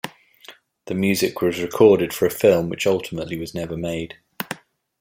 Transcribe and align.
The 0.85 0.95
music 0.95 1.43
was 1.43 1.61
recorded 1.61 2.11
for 2.11 2.25
a 2.25 2.31
film 2.31 2.69
which 2.71 2.87
ultimately 2.87 3.37
was 3.37 3.53
never 3.53 3.77
made. 3.77 4.17